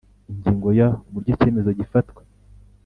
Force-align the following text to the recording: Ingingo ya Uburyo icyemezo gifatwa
Ingingo 0.31 0.67
ya 0.79 0.87
Uburyo 1.07 1.29
icyemezo 1.33 1.69
gifatwa 1.79 2.21